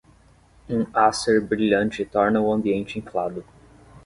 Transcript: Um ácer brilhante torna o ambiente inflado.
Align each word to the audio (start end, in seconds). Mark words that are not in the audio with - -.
Um 0.67 0.87
ácer 0.95 1.39
brilhante 1.41 2.03
torna 2.03 2.41
o 2.41 2.51
ambiente 2.51 2.97
inflado. 2.97 3.45